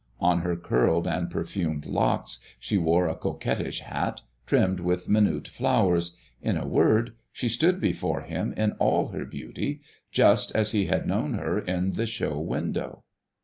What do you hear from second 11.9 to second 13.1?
the show window.